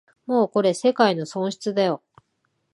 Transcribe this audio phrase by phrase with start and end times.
[0.25, 2.01] もうこれ世界の損失だよ